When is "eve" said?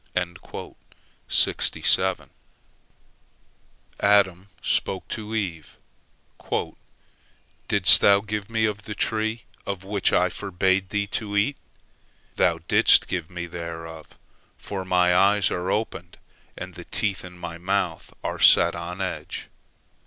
5.35-5.77